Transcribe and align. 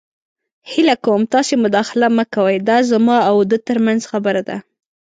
هیله 0.71 0.95
کوم 1.05 1.21
تاسې 1.33 1.53
مداخله 1.63 2.07
مه 2.17 2.25
کوئ. 2.33 2.55
دا 2.69 2.77
زما 2.91 3.17
او 3.29 3.35
ده 3.49 3.57
تر 3.67 3.77
منځ 3.85 4.01
خبره 4.11 4.41
ده. 4.49 4.57